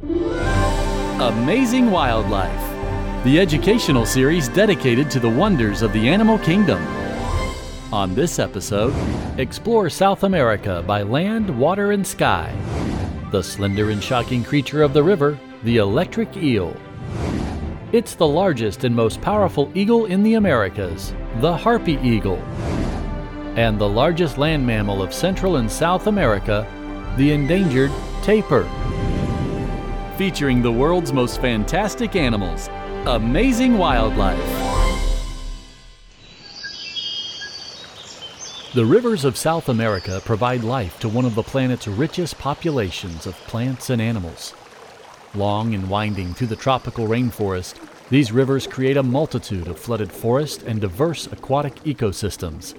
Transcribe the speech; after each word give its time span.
Amazing 0.00 1.90
Wildlife, 1.90 3.24
the 3.24 3.40
educational 3.40 4.06
series 4.06 4.46
dedicated 4.46 5.10
to 5.10 5.18
the 5.18 5.28
wonders 5.28 5.82
of 5.82 5.92
the 5.92 6.08
animal 6.08 6.38
kingdom. 6.38 6.80
On 7.92 8.14
this 8.14 8.38
episode, 8.38 8.94
explore 9.40 9.90
South 9.90 10.22
America 10.22 10.84
by 10.86 11.02
land, 11.02 11.50
water, 11.50 11.90
and 11.90 12.06
sky. 12.06 12.54
The 13.32 13.42
slender 13.42 13.90
and 13.90 14.00
shocking 14.00 14.44
creature 14.44 14.84
of 14.84 14.92
the 14.92 15.02
river, 15.02 15.36
the 15.64 15.78
electric 15.78 16.36
eel. 16.36 16.76
It's 17.90 18.14
the 18.14 18.28
largest 18.28 18.84
and 18.84 18.94
most 18.94 19.20
powerful 19.20 19.68
eagle 19.74 20.06
in 20.06 20.22
the 20.22 20.34
Americas, 20.34 21.12
the 21.40 21.56
harpy 21.56 21.98
eagle. 22.04 22.38
And 23.56 23.80
the 23.80 23.88
largest 23.88 24.38
land 24.38 24.64
mammal 24.64 25.02
of 25.02 25.12
Central 25.12 25.56
and 25.56 25.68
South 25.68 26.06
America, 26.06 26.64
the 27.16 27.32
endangered 27.32 27.90
tapir. 28.22 28.64
Featuring 30.18 30.62
the 30.62 30.72
world's 30.72 31.12
most 31.12 31.40
fantastic 31.40 32.16
animals, 32.16 32.68
amazing 33.06 33.78
wildlife. 33.78 34.36
The 38.74 38.84
rivers 38.84 39.24
of 39.24 39.36
South 39.36 39.68
America 39.68 40.20
provide 40.24 40.64
life 40.64 40.98
to 40.98 41.08
one 41.08 41.24
of 41.24 41.36
the 41.36 41.44
planet's 41.44 41.86
richest 41.86 42.36
populations 42.36 43.28
of 43.28 43.36
plants 43.46 43.90
and 43.90 44.02
animals. 44.02 44.54
Long 45.36 45.72
and 45.72 45.88
winding 45.88 46.34
through 46.34 46.48
the 46.48 46.56
tropical 46.56 47.06
rainforest, 47.06 47.76
these 48.08 48.32
rivers 48.32 48.66
create 48.66 48.96
a 48.96 49.04
multitude 49.04 49.68
of 49.68 49.78
flooded 49.78 50.10
forest 50.10 50.64
and 50.64 50.80
diverse 50.80 51.28
aquatic 51.28 51.76
ecosystems. 51.84 52.74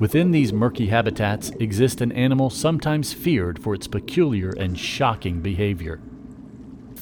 Within 0.00 0.30
these 0.30 0.54
murky 0.54 0.86
habitats 0.86 1.50
exist 1.60 2.00
an 2.00 2.12
animal 2.12 2.48
sometimes 2.48 3.12
feared 3.12 3.62
for 3.62 3.74
its 3.74 3.86
peculiar 3.86 4.52
and 4.52 4.78
shocking 4.78 5.42
behavior. 5.42 6.00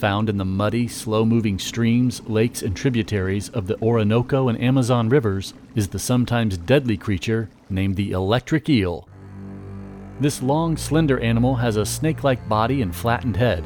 Found 0.02 0.28
in 0.28 0.36
the 0.36 0.44
muddy, 0.44 0.88
slow 0.88 1.24
moving 1.24 1.60
streams, 1.60 2.22
lakes, 2.26 2.62
and 2.62 2.74
tributaries 2.74 3.50
of 3.50 3.68
the 3.68 3.80
Orinoco 3.80 4.48
and 4.48 4.60
Amazon 4.60 5.08
rivers 5.08 5.54
is 5.76 5.86
the 5.86 5.98
sometimes 6.00 6.58
deadly 6.58 6.96
creature 6.96 7.48
named 7.70 7.94
the 7.94 8.10
electric 8.10 8.68
eel. 8.68 9.06
This 10.18 10.42
long, 10.42 10.76
slender 10.76 11.20
animal 11.20 11.54
has 11.54 11.76
a 11.76 11.86
snake 11.86 12.24
like 12.24 12.48
body 12.48 12.82
and 12.82 12.92
flattened 12.92 13.36
head, 13.36 13.64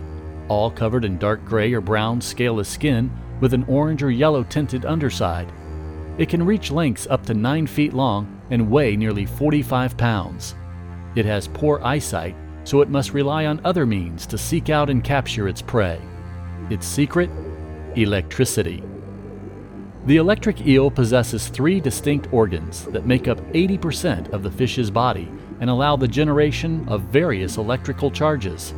all 0.49 0.71
covered 0.71 1.07
in 1.07 1.17
dark 1.17 1.43
gray 1.47 1.73
or 1.73 1.81
brown 1.81 2.21
scaleless 2.21 2.69
skin 2.69 3.11
with 3.41 3.55
an 3.55 3.65
orange 3.67 4.03
or 4.03 4.11
yellow 4.11 4.45
tinted 4.45 4.85
underside. 4.85 5.51
It 6.19 6.29
can 6.29 6.45
reach 6.45 6.71
lengths 6.71 7.07
up 7.07 7.25
to 7.25 7.33
9 7.33 7.67
feet 7.67 7.95
long 7.95 8.43
and 8.51 8.71
weigh 8.71 8.95
nearly 8.95 9.25
45 9.25 9.97
pounds. 9.97 10.55
It 11.15 11.25
has 11.25 11.49
poor 11.49 11.81
eyesight, 11.83 12.37
so 12.65 12.83
it 12.83 12.91
must 12.91 13.15
rely 13.15 13.47
on 13.47 13.59
other 13.65 13.87
means 13.87 14.27
to 14.27 14.37
seek 14.37 14.69
out 14.69 14.91
and 14.91 15.03
capture 15.03 15.49
its 15.49 15.63
prey. 15.63 15.99
Its 16.69 16.85
secret? 16.85 17.31
Electricity. 17.95 18.83
The 20.07 20.17
electric 20.17 20.67
eel 20.67 20.91
possesses 20.91 21.47
three 21.47 21.81
distinct 21.81 22.33
organs 22.33 22.87
that 22.87 23.07
make 23.07 23.29
up 23.29 23.39
80% 23.53 24.33
of 24.33 24.43
the 24.43 24.51
fish's 24.51 24.91
body 24.91 25.31
and 25.61 25.71
allow 25.71 25.97
the 25.97 26.09
generation 26.09 26.85
of 26.89 27.03
various 27.03 27.57
electrical 27.57 28.11
charges. 28.11 28.75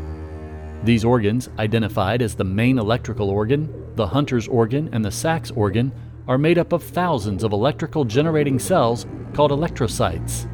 These 0.85 1.05
organs, 1.05 1.49
identified 1.59 2.21
as 2.21 2.35
the 2.35 2.45
main 2.45 2.79
electrical 2.79 3.31
organ, 3.31 3.73
the 3.95 4.07
hunter's 4.07 4.49
organ, 4.49 4.91
and 4.93 5.03
the 5.03 5.11
Sachs 5.11 5.51
organ, 5.51 5.91
are 6.29 6.39
made 6.39 6.59
up 6.59 6.73
of 6.73 6.83
thousands 6.83 7.43
of 7.43 7.53
electrical 7.53 8.05
generating 8.05 8.59
cells 8.59 9.07
called 9.33 9.51
electrocytes. 9.51 10.47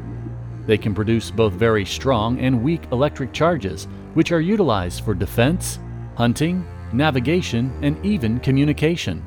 They 0.65 0.77
can 0.77 0.95
produce 0.95 1.31
both 1.31 1.53
very 1.53 1.85
strong 1.85 2.39
and 2.39 2.63
weak 2.63 2.83
electric 2.93 3.33
charges, 3.33 3.89
which 4.13 4.31
are 4.31 4.41
utilized 4.41 5.03
for 5.03 5.13
defense, 5.13 5.79
hunting, 6.15 6.65
navigation, 6.93 7.71
and 7.81 8.03
even 8.05 8.39
communication. 8.39 9.23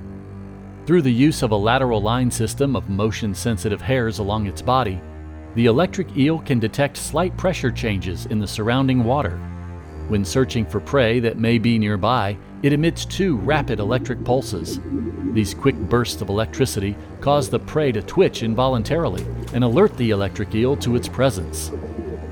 Through 0.86 1.02
the 1.02 1.12
use 1.12 1.42
of 1.42 1.50
a 1.50 1.56
lateral 1.56 2.00
line 2.00 2.30
system 2.30 2.76
of 2.76 2.88
motion 2.88 3.34
sensitive 3.34 3.80
hairs 3.80 4.18
along 4.18 4.46
its 4.46 4.62
body, 4.62 5.00
the 5.54 5.66
electric 5.66 6.16
eel 6.16 6.38
can 6.38 6.58
detect 6.58 6.96
slight 6.96 7.36
pressure 7.36 7.70
changes 7.70 8.26
in 8.26 8.38
the 8.38 8.46
surrounding 8.46 9.04
water 9.04 9.40
when 10.08 10.24
searching 10.24 10.64
for 10.64 10.80
prey 10.80 11.20
that 11.20 11.38
may 11.38 11.58
be 11.58 11.78
nearby, 11.78 12.36
it 12.62 12.72
emits 12.72 13.04
two 13.04 13.36
rapid 13.36 13.78
electric 13.78 14.24
pulses. 14.24 14.80
These 15.34 15.52
quick 15.52 15.76
bursts 15.76 16.22
of 16.22 16.30
electricity 16.30 16.96
cause 17.20 17.50
the 17.50 17.58
prey 17.58 17.92
to 17.92 18.00
twitch 18.00 18.42
involuntarily 18.42 19.26
and 19.52 19.62
alert 19.62 19.96
the 19.98 20.10
electric 20.10 20.54
eel 20.54 20.76
to 20.78 20.96
its 20.96 21.08
presence. 21.08 21.70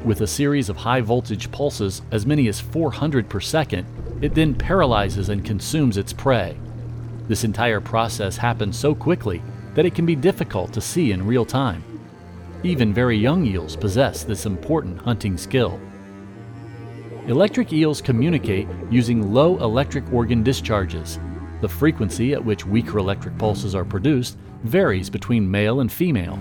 With 0.05 0.23
a 0.23 0.27
series 0.27 0.71
of 0.71 0.77
high 0.79 1.03
voltage 1.03 1.51
pulses, 1.53 2.01
as 2.11 2.25
many 2.25 2.49
as 2.49 2.61
400 2.61 3.29
per 3.29 3.41
second, 3.41 3.87
it 4.21 4.35
then 4.35 4.55
paralyzes 4.55 5.29
and 5.29 5.45
consumes 5.45 5.97
its 5.97 6.13
prey. 6.13 6.57
This 7.29 7.45
entire 7.45 7.81
process 7.81 8.37
happens 8.37 8.79
so 8.79 8.95
quickly 8.95 9.43
that 9.75 9.85
it 9.85 9.95
can 9.95 10.07
be 10.07 10.17
difficult 10.17 10.73
to 10.73 10.81
see 10.81 11.13
in 11.13 11.27
real 11.27 11.45
time. 11.45 11.83
Even 12.63 12.95
very 12.95 13.17
young 13.17 13.45
eels 13.45 13.77
possess 13.77 14.25
this 14.25 14.47
important 14.47 14.99
hunting 15.01 15.37
skill. 15.37 15.81
Electric 17.27 17.73
eels 17.73 18.01
communicate 18.01 18.69
using 18.91 19.33
low 19.35 19.59
electric 19.59 20.11
organ 20.13 20.43
discharges. 20.43 21.19
The 21.61 21.69
frequency 21.69 22.33
at 22.33 22.45
which 22.45 22.65
weaker 22.65 22.99
electric 22.99 23.37
pulses 23.37 23.75
are 23.75 23.85
produced 23.85 24.39
varies 24.63 25.11
between 25.11 25.51
male 25.51 25.81
and 25.81 25.91
female. 25.91 26.39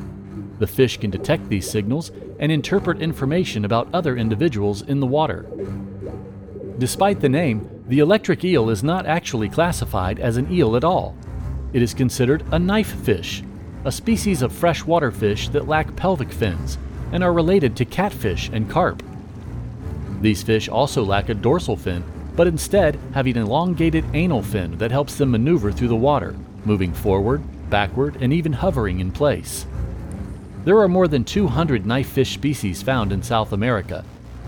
The 0.59 0.67
fish 0.67 0.97
can 0.97 1.09
detect 1.09 1.49
these 1.49 1.69
signals 1.69 2.11
and 2.39 2.51
interpret 2.51 3.01
information 3.01 3.65
about 3.65 3.93
other 3.93 4.15
individuals 4.15 4.83
in 4.83 4.99
the 4.99 5.07
water. 5.07 5.45
Despite 6.77 7.21
the 7.21 7.29
name, 7.29 7.69
the 7.87 7.99
electric 7.99 8.43
eel 8.43 8.69
is 8.69 8.83
not 8.83 9.05
actually 9.05 9.47
classified 9.47 10.19
as 10.19 10.35
an 10.35 10.51
eel 10.51 10.75
at 10.75 10.83
all. 10.83 11.15
It 11.71 11.81
is 11.81 11.93
considered 11.93 12.43
a 12.51 12.59
knife 12.59 12.93
fish, 13.03 13.43
a 13.85 13.91
species 13.91 14.41
of 14.41 14.51
freshwater 14.51 15.11
fish 15.11 15.47
that 15.49 15.67
lack 15.67 15.95
pelvic 15.95 16.31
fins 16.31 16.77
and 17.13 17.23
are 17.23 17.31
related 17.31 17.77
to 17.77 17.85
catfish 17.85 18.49
and 18.51 18.69
carp. 18.69 19.01
These 20.19 20.43
fish 20.43 20.67
also 20.67 21.03
lack 21.03 21.29
a 21.29 21.33
dorsal 21.33 21.77
fin, 21.77 22.03
but 22.35 22.47
instead 22.47 22.99
have 23.13 23.27
an 23.27 23.37
elongated 23.37 24.03
anal 24.13 24.41
fin 24.41 24.77
that 24.77 24.91
helps 24.91 25.15
them 25.15 25.31
maneuver 25.31 25.71
through 25.71 25.87
the 25.87 25.95
water, 25.95 26.35
moving 26.65 26.93
forward, 26.93 27.41
backward, 27.69 28.17
and 28.19 28.33
even 28.33 28.51
hovering 28.51 28.99
in 28.99 29.11
place. 29.11 29.65
There 30.65 30.79
are 30.79 30.89
more 30.89 31.07
than 31.07 31.23
200 31.23 31.85
knife 31.85 32.09
fish 32.09 32.33
species 32.33 32.81
found 32.81 33.13
in 33.13 33.23
South 33.23 33.53
America. 33.53 34.03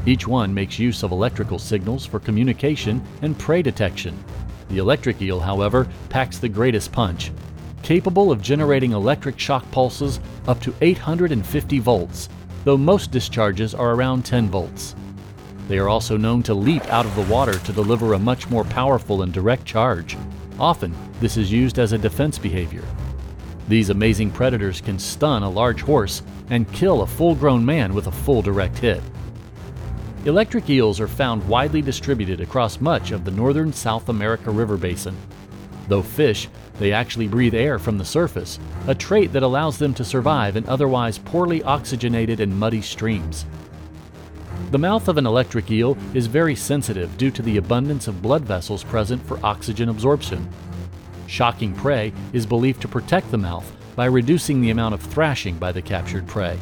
Each 0.06 0.28
one 0.28 0.54
makes 0.54 0.80
use 0.80 1.04
of 1.04 1.12
electrical 1.12 1.60
signals 1.60 2.06
for 2.06 2.20
communication 2.20 3.02
and 3.22 3.38
prey 3.38 3.62
detection. 3.62 4.18
The 4.70 4.78
electric 4.78 5.22
eel, 5.22 5.40
however, 5.40 5.88
packs 6.10 6.38
the 6.38 6.50
greatest 6.50 6.92
punch, 6.92 7.32
capable 7.84 8.32
of 8.32 8.42
generating 8.42 8.92
electric 8.92 9.40
shock 9.40 9.70
pulses 9.72 10.20
up 10.48 10.60
to 10.62 10.74
850 10.82 11.80
volts, 11.80 12.30
though 12.64 12.78
most 12.78 13.12
discharges 13.12 13.74
are 13.74 13.94
around 13.94 14.26
10 14.26 14.50
volts. 14.50 14.96
They 15.68 15.78
are 15.78 15.90
also 15.90 16.16
known 16.16 16.44
to 16.44 16.54
leap 16.54 16.86
out 16.88 17.06
of 17.06 17.16
the 17.16 17.34
water 17.34 17.60
to 17.60 17.74
deliver 17.74 18.14
a 18.14 18.20
much 18.20 18.50
more 18.50 18.64
powerful 18.64 19.22
and 19.22 19.34
direct 19.34 19.66
charge. 19.66 20.18
Often, 20.60 20.96
this 21.20 21.38
is 21.38 21.52
used 21.52 21.78
as 21.78 21.92
a 21.92 21.98
defense 21.98 22.38
behavior. 22.38 22.84
These 23.68 23.90
amazing 23.90 24.32
predators 24.32 24.80
can 24.80 24.98
stun 24.98 25.44
a 25.44 25.50
large 25.50 25.82
horse 25.82 26.24
and 26.50 26.72
kill 26.72 27.02
a 27.02 27.08
full 27.08 27.36
grown 27.36 27.66
man 27.66 27.94
with 27.94 28.08
a 28.08 28.12
full 28.12 28.42
direct 28.42 28.78
hit. 28.78 29.02
Electric 30.28 30.70
eels 30.70 31.00
are 31.00 31.08
found 31.08 31.48
widely 31.48 31.82
distributed 31.82 32.42
across 32.42 32.82
much 32.82 33.12
of 33.12 33.24
the 33.24 33.32
northern 33.32 33.72
South 33.72 34.10
America 34.10 34.52
river 34.52 34.76
basin. 34.76 35.16
Though 35.88 36.02
fish, 36.02 36.50
they 36.80 36.92
actually 36.92 37.30
breathe 37.30 37.56
air 37.56 37.80
from 37.80 37.98
the 37.98 38.04
surface, 38.04 38.60
a 38.88 38.94
trait 38.94 39.32
that 39.32 39.42
allows 39.42 39.78
them 39.78 39.94
to 39.94 40.04
survive 40.04 40.58
in 40.58 40.68
otherwise 40.68 41.18
poorly 41.18 41.64
oxygenated 41.64 42.42
and 42.42 42.60
muddy 42.60 42.82
streams. 42.82 43.46
The 44.72 44.78
mouth 44.78 45.08
of 45.08 45.18
an 45.18 45.26
electric 45.26 45.72
eel 45.72 45.98
is 46.14 46.28
very 46.28 46.58
sensitive 46.58 47.18
due 47.18 47.32
to 47.32 47.42
the 47.42 47.56
abundance 47.56 48.10
of 48.10 48.22
blood 48.22 48.42
vessels 48.42 48.84
present 48.84 49.26
for 49.26 49.40
oxygen 49.46 49.88
absorption. 49.88 50.46
Shocking 51.28 51.74
prey 51.74 52.12
is 52.34 52.46
believed 52.46 52.82
to 52.82 52.90
protect 52.90 53.32
the 53.32 53.38
mouth 53.38 53.72
by 53.96 54.08
reducing 54.08 54.60
the 54.60 54.72
amount 54.72 54.94
of 54.94 55.02
thrashing 55.02 55.58
by 55.58 55.72
the 55.72 55.82
captured 55.82 56.28
prey. 56.28 56.60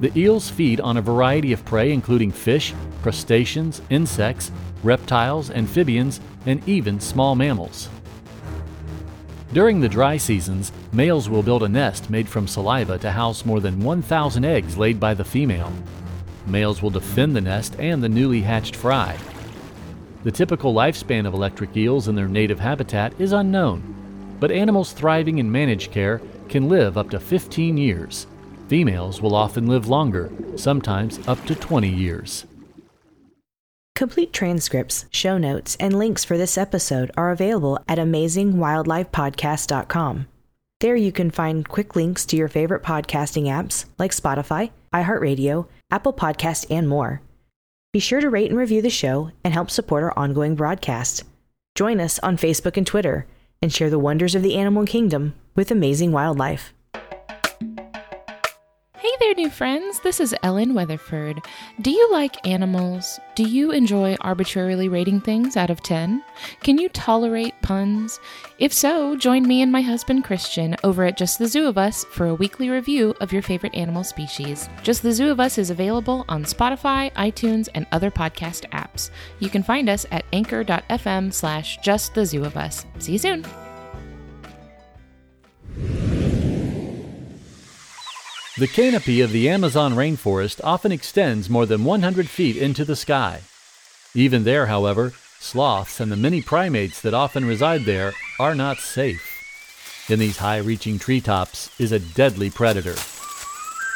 The 0.00 0.18
eels 0.18 0.48
feed 0.48 0.80
on 0.80 0.96
a 0.96 1.02
variety 1.02 1.52
of 1.52 1.64
prey, 1.64 1.92
including 1.92 2.32
fish, 2.32 2.74
crustaceans, 3.02 3.82
insects, 3.90 4.50
reptiles, 4.82 5.50
amphibians, 5.50 6.20
and 6.46 6.66
even 6.68 7.00
small 7.00 7.34
mammals. 7.34 7.88
During 9.52 9.80
the 9.80 9.88
dry 9.88 10.16
seasons, 10.16 10.70
males 10.92 11.28
will 11.28 11.42
build 11.42 11.64
a 11.64 11.68
nest 11.68 12.08
made 12.08 12.28
from 12.28 12.46
saliva 12.46 12.98
to 12.98 13.10
house 13.10 13.44
more 13.44 13.60
than 13.60 13.80
1,000 13.80 14.44
eggs 14.44 14.78
laid 14.78 15.00
by 15.00 15.12
the 15.12 15.24
female. 15.24 15.72
Males 16.46 16.80
will 16.80 16.90
defend 16.90 17.34
the 17.34 17.40
nest 17.40 17.74
and 17.78 18.02
the 18.02 18.08
newly 18.08 18.42
hatched 18.42 18.76
fry. 18.76 19.16
The 20.22 20.30
typical 20.30 20.72
lifespan 20.72 21.26
of 21.26 21.34
electric 21.34 21.76
eels 21.76 22.06
in 22.06 22.14
their 22.14 22.28
native 22.28 22.60
habitat 22.60 23.12
is 23.18 23.32
unknown, 23.32 24.36
but 24.38 24.50
animals 24.50 24.92
thriving 24.92 25.38
in 25.38 25.50
managed 25.50 25.90
care 25.90 26.20
can 26.48 26.68
live 26.68 26.96
up 26.96 27.10
to 27.10 27.18
15 27.18 27.76
years. 27.76 28.26
Females 28.70 29.20
will 29.20 29.34
often 29.34 29.66
live 29.66 29.88
longer, 29.88 30.30
sometimes 30.54 31.18
up 31.26 31.44
to 31.46 31.56
20 31.56 31.88
years. 31.88 32.46
Complete 33.96 34.32
transcripts, 34.32 35.06
show 35.10 35.38
notes, 35.38 35.76
and 35.80 35.98
links 35.98 36.24
for 36.24 36.38
this 36.38 36.56
episode 36.56 37.10
are 37.16 37.32
available 37.32 37.80
at 37.88 37.98
amazingwildlifepodcast.com. 37.98 40.28
There 40.78 40.94
you 40.94 41.10
can 41.10 41.32
find 41.32 41.68
quick 41.68 41.96
links 41.96 42.24
to 42.26 42.36
your 42.36 42.46
favorite 42.46 42.84
podcasting 42.84 43.46
apps 43.46 43.86
like 43.98 44.12
Spotify, 44.12 44.70
iHeartRadio, 44.94 45.66
Apple 45.90 46.12
Podcast, 46.12 46.66
and 46.70 46.88
more. 46.88 47.22
Be 47.92 47.98
sure 47.98 48.20
to 48.20 48.30
rate 48.30 48.50
and 48.50 48.58
review 48.58 48.82
the 48.82 48.88
show 48.88 49.32
and 49.42 49.52
help 49.52 49.72
support 49.72 50.04
our 50.04 50.16
ongoing 50.16 50.54
broadcast. 50.54 51.24
Join 51.74 51.98
us 51.98 52.20
on 52.20 52.36
Facebook 52.36 52.76
and 52.76 52.86
Twitter 52.86 53.26
and 53.60 53.72
share 53.72 53.90
the 53.90 53.98
wonders 53.98 54.36
of 54.36 54.44
the 54.44 54.54
animal 54.54 54.86
kingdom 54.86 55.34
with 55.56 55.72
amazing 55.72 56.12
wildlife. 56.12 56.72
There, 59.20 59.34
new 59.34 59.50
friends. 59.50 60.00
This 60.00 60.18
is 60.18 60.34
Ellen 60.42 60.72
Weatherford. 60.72 61.42
Do 61.82 61.90
you 61.90 62.10
like 62.10 62.46
animals? 62.46 63.20
Do 63.34 63.42
you 63.42 63.70
enjoy 63.70 64.16
arbitrarily 64.22 64.88
rating 64.88 65.20
things 65.20 65.58
out 65.58 65.68
of 65.68 65.82
10? 65.82 66.24
Can 66.62 66.78
you 66.78 66.88
tolerate 66.88 67.52
puns? 67.60 68.18
If 68.58 68.72
so, 68.72 69.16
join 69.16 69.46
me 69.46 69.60
and 69.60 69.70
my 69.70 69.82
husband 69.82 70.24
Christian 70.24 70.74
over 70.84 71.04
at 71.04 71.18
Just 71.18 71.38
the 71.38 71.48
Zoo 71.48 71.66
of 71.68 71.76
Us 71.76 72.02
for 72.04 72.28
a 72.28 72.34
weekly 72.34 72.70
review 72.70 73.14
of 73.20 73.30
your 73.30 73.42
favorite 73.42 73.74
animal 73.74 74.04
species. 74.04 74.70
Just 74.82 75.02
the 75.02 75.12
Zoo 75.12 75.30
of 75.30 75.38
Us 75.38 75.58
is 75.58 75.68
available 75.68 76.24
on 76.30 76.44
Spotify, 76.44 77.12
iTunes, 77.12 77.68
and 77.74 77.86
other 77.92 78.10
podcast 78.10 78.70
apps. 78.70 79.10
You 79.38 79.50
can 79.50 79.62
find 79.62 79.90
us 79.90 80.06
at 80.10 80.24
anchor.fm 80.32 81.30
slash 81.34 81.76
just 81.82 82.14
the 82.14 82.24
zoo 82.24 82.46
of 82.46 82.56
us. 82.56 82.86
See 82.98 83.12
you 83.12 83.18
soon. 83.18 83.44
The 88.60 88.68
canopy 88.68 89.22
of 89.22 89.32
the 89.32 89.48
Amazon 89.48 89.94
rainforest 89.94 90.60
often 90.62 90.92
extends 90.92 91.48
more 91.48 91.64
than 91.64 91.82
100 91.82 92.28
feet 92.28 92.58
into 92.58 92.84
the 92.84 92.94
sky. 92.94 93.40
Even 94.14 94.44
there, 94.44 94.66
however, 94.66 95.14
sloths 95.38 95.98
and 95.98 96.12
the 96.12 96.16
many 96.16 96.42
primates 96.42 97.00
that 97.00 97.14
often 97.14 97.46
reside 97.46 97.86
there 97.86 98.12
are 98.38 98.54
not 98.54 98.76
safe. 98.76 99.26
In 100.10 100.18
these 100.18 100.36
high 100.36 100.58
reaching 100.58 100.98
treetops 100.98 101.70
is 101.80 101.90
a 101.90 101.98
deadly 101.98 102.50
predator. 102.50 102.96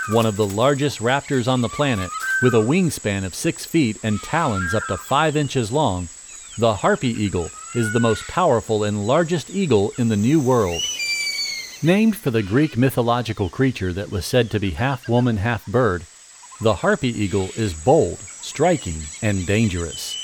One 0.09 0.25
of 0.25 0.37
the 0.37 0.47
largest 0.47 1.01
raptors 1.01 1.47
on 1.47 1.61
the 1.61 1.69
planet, 1.69 2.09
with 2.41 2.55
a 2.55 2.65
wingspan 2.65 3.27
of 3.27 3.35
6 3.35 3.67
feet 3.67 3.99
and 4.03 4.19
talons 4.21 4.73
up 4.73 4.87
to 4.87 4.97
5 4.97 5.37
inches 5.37 5.73
long, 5.73 6.09
the 6.57 6.77
harpy 6.77 7.09
eagle 7.09 7.51
is 7.75 7.93
the 7.93 8.01
most 8.01 8.27
powerful 8.29 8.83
and 8.85 9.07
largest 9.07 9.51
eagle 9.51 9.93
in 9.99 10.09
the 10.09 10.17
New 10.17 10.41
World. 10.41 10.81
Named 11.85 12.17
for 12.17 12.31
the 12.31 12.43
Greek 12.43 12.79
mythological 12.79 13.51
creature 13.51 13.93
that 13.93 14.11
was 14.11 14.25
said 14.25 14.51
to 14.51 14.59
be 14.59 14.71
half 14.71 15.07
woman, 15.07 15.37
half 15.37 15.67
bird, 15.67 16.05
the 16.63 16.77
harpy 16.77 17.09
eagle 17.09 17.51
is 17.57 17.75
bold, 17.75 18.19
striking, 18.41 19.03
and 19.21 19.47
dangerous. 19.47 20.17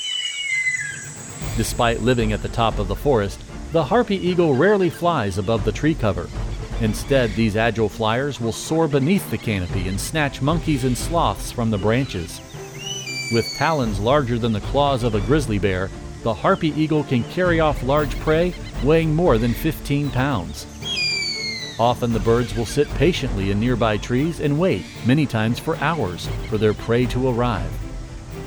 Despite 1.57 2.01
living 2.01 2.33
at 2.33 2.41
the 2.41 2.49
top 2.49 2.79
of 2.79 2.87
the 2.87 2.95
forest, 2.95 3.43
the 3.73 3.83
harpy 3.83 4.15
eagle 4.15 4.55
rarely 4.55 4.89
flies 4.89 5.37
above 5.37 5.63
the 5.63 5.71
tree 5.71 5.93
cover. 5.93 6.27
Instead, 6.79 7.29
these 7.35 7.55
agile 7.55 7.89
flyers 7.89 8.41
will 8.41 8.51
soar 8.51 8.87
beneath 8.87 9.29
the 9.29 9.37
canopy 9.37 9.87
and 9.87 10.01
snatch 10.01 10.41
monkeys 10.41 10.83
and 10.83 10.97
sloths 10.97 11.51
from 11.51 11.69
the 11.69 11.77
branches. 11.77 12.41
With 13.33 13.45
talons 13.55 13.99
larger 13.99 14.39
than 14.39 14.51
the 14.51 14.61
claws 14.61 15.03
of 15.03 15.13
a 15.13 15.21
grizzly 15.21 15.59
bear, 15.59 15.91
the 16.23 16.33
harpy 16.33 16.69
eagle 16.69 17.03
can 17.03 17.23
carry 17.25 17.59
off 17.59 17.83
large 17.83 18.19
prey 18.21 18.51
weighing 18.83 19.13
more 19.13 19.37
than 19.37 19.53
15 19.53 20.09
pounds. 20.09 20.65
Often 21.81 22.13
the 22.13 22.19
birds 22.19 22.55
will 22.55 22.67
sit 22.67 22.87
patiently 22.93 23.49
in 23.49 23.59
nearby 23.59 23.97
trees 23.97 24.39
and 24.39 24.59
wait, 24.59 24.85
many 25.03 25.25
times 25.25 25.57
for 25.57 25.77
hours, 25.77 26.29
for 26.47 26.59
their 26.59 26.75
prey 26.75 27.07
to 27.07 27.27
arrive. 27.27 27.71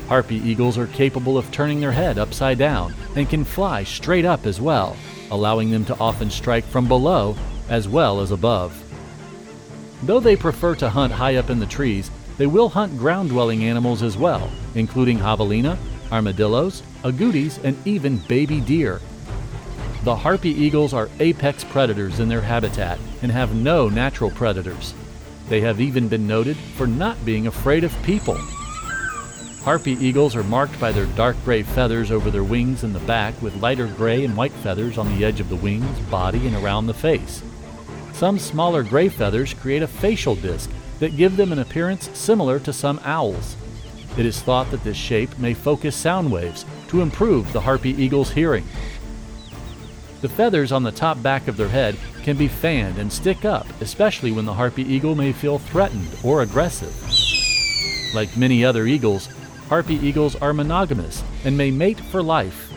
Harpy 0.07 0.37
eagles 0.37 0.77
are 0.77 0.87
capable 0.87 1.37
of 1.37 1.51
turning 1.51 1.81
their 1.81 1.91
head 1.91 2.17
upside 2.17 2.57
down 2.57 2.93
and 3.17 3.29
can 3.29 3.43
fly 3.43 3.83
straight 3.83 4.23
up 4.23 4.45
as 4.45 4.61
well, 4.61 4.95
allowing 5.31 5.69
them 5.69 5.83
to 5.83 5.99
often 5.99 6.29
strike 6.29 6.63
from 6.63 6.87
below 6.87 7.35
as 7.67 7.89
well 7.89 8.21
as 8.21 8.31
above. 8.31 8.71
Though 10.03 10.21
they 10.21 10.37
prefer 10.37 10.73
to 10.75 10.89
hunt 10.89 11.11
high 11.11 11.35
up 11.35 11.49
in 11.49 11.59
the 11.59 11.65
trees, 11.65 12.09
they 12.37 12.47
will 12.47 12.69
hunt 12.69 12.97
ground 12.97 13.31
dwelling 13.31 13.65
animals 13.65 14.01
as 14.01 14.15
well, 14.15 14.49
including 14.75 15.19
javelina, 15.19 15.77
armadillos, 16.09 16.83
agoutis, 17.03 17.61
and 17.65 17.75
even 17.85 18.15
baby 18.29 18.61
deer, 18.61 19.01
the 20.05 20.15
harpy 20.15 20.51
eagles 20.51 20.93
are 20.93 21.09
apex 21.19 21.63
predators 21.63 22.19
in 22.19 22.29
their 22.29 22.41
habitat 22.41 22.99
and 23.23 23.31
have 23.31 23.55
no 23.55 23.89
natural 23.89 24.29
predators. 24.29 24.93
They 25.49 25.61
have 25.61 25.81
even 25.81 26.07
been 26.07 26.27
noted 26.27 26.57
for 26.57 26.85
not 26.85 27.25
being 27.25 27.47
afraid 27.47 27.83
of 27.83 28.03
people. 28.03 28.37
Harpy 29.63 29.93
eagles 29.93 30.35
are 30.35 30.43
marked 30.43 30.79
by 30.79 30.91
their 30.91 31.07
dark 31.07 31.35
gray 31.43 31.63
feathers 31.63 32.11
over 32.11 32.29
their 32.29 32.43
wings 32.43 32.83
and 32.83 32.93
the 32.93 32.99
back 32.99 33.41
with 33.41 33.59
lighter 33.63 33.87
gray 33.87 34.23
and 34.23 34.37
white 34.37 34.51
feathers 34.51 34.99
on 34.99 35.07
the 35.07 35.25
edge 35.25 35.39
of 35.39 35.49
the 35.49 35.55
wings, 35.55 35.99
body, 36.11 36.45
and 36.45 36.55
around 36.55 36.85
the 36.85 36.93
face. 36.93 37.41
Some 38.13 38.37
smaller 38.37 38.83
gray 38.83 39.09
feathers 39.09 39.55
create 39.55 39.81
a 39.81 39.87
facial 39.87 40.35
disc 40.35 40.69
that 40.99 41.17
give 41.17 41.35
them 41.35 41.51
an 41.51 41.57
appearance 41.57 42.15
similar 42.15 42.59
to 42.59 42.71
some 42.71 42.99
owls. 43.03 43.55
It 44.19 44.27
is 44.27 44.39
thought 44.39 44.69
that 44.69 44.83
this 44.83 44.97
shape 44.97 45.37
may 45.39 45.55
focus 45.55 45.95
sound 45.95 46.31
waves 46.31 46.63
to 46.89 47.01
improve 47.01 47.51
the 47.51 47.61
harpy 47.61 47.89
eagle's 47.89 48.31
hearing. 48.31 48.65
The 50.25 50.29
feathers 50.29 50.71
on 50.71 50.81
the 50.81 50.91
top 50.91 51.21
back 51.21 51.47
of 51.47 51.55
their 51.55 51.69
head 51.69 51.95
can 52.23 52.35
be 52.35 52.47
fanned 52.47 52.97
and 52.97 53.13
stick 53.13 53.45
up, 53.45 53.67
especially 53.79 54.31
when 54.31 54.45
the 54.45 54.55
harpy 54.55 54.81
eagle 54.81 55.13
may 55.13 55.31
feel 55.31 55.59
threatened 55.59 56.09
or 56.23 56.41
aggressive. 56.41 56.95
Like 58.15 58.35
many 58.35 58.65
other 58.65 58.87
eagles, 58.87 59.29
harpy 59.69 59.93
eagles 59.97 60.35
are 60.37 60.51
monogamous 60.51 61.23
and 61.43 61.55
may 61.55 61.69
mate 61.69 61.99
for 61.99 62.23
life. 62.23 62.73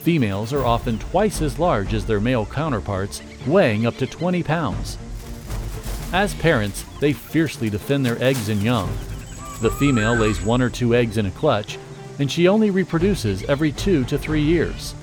Females 0.00 0.54
are 0.54 0.64
often 0.64 0.98
twice 0.98 1.42
as 1.42 1.58
large 1.58 1.92
as 1.92 2.06
their 2.06 2.18
male 2.18 2.46
counterparts, 2.46 3.20
weighing 3.46 3.84
up 3.84 3.98
to 3.98 4.06
20 4.06 4.42
pounds. 4.42 4.96
As 6.14 6.32
parents, 6.36 6.86
they 6.98 7.12
fiercely 7.12 7.68
defend 7.68 8.06
their 8.06 8.22
eggs 8.24 8.48
and 8.48 8.62
young. 8.62 8.88
The 9.60 9.70
female 9.72 10.14
lays 10.14 10.40
one 10.40 10.62
or 10.62 10.70
two 10.70 10.94
eggs 10.94 11.18
in 11.18 11.26
a 11.26 11.30
clutch, 11.32 11.78
and 12.18 12.32
she 12.32 12.48
only 12.48 12.70
reproduces 12.70 13.42
every 13.42 13.70
two 13.70 14.04
to 14.04 14.16
three 14.16 14.40
years. 14.42 14.94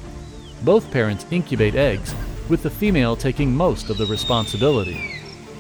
Both 0.63 0.92
parents 0.92 1.25
incubate 1.31 1.75
eggs, 1.75 2.13
with 2.50 2.63
the 2.63 2.69
female 2.69 3.15
taking 3.15 3.56
most 3.56 3.89
of 3.89 3.98
the 3.98 4.06
responsibility. 4.06 5.15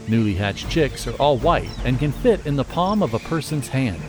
Newly 0.07 0.35
hatched 0.35 0.69
chicks 0.69 1.05
are 1.05 1.15
all 1.15 1.37
white 1.37 1.69
and 1.83 1.99
can 1.99 2.11
fit 2.11 2.45
in 2.45 2.55
the 2.55 2.63
palm 2.63 3.03
of 3.03 3.13
a 3.13 3.19
person's 3.19 3.67
hand. 3.67 4.01